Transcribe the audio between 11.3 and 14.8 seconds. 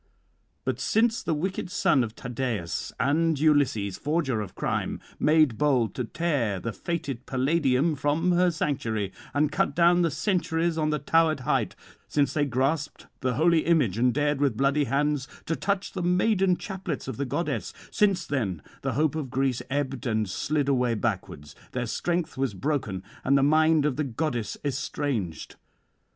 height; since they grasped the holy image, and dared with